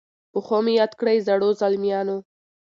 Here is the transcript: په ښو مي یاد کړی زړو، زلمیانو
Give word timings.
په 0.31 0.39
ښو 0.45 0.57
مي 0.65 0.73
یاد 0.79 0.91
کړی 0.99 1.17
زړو، 1.27 1.49
زلمیانو 1.61 2.17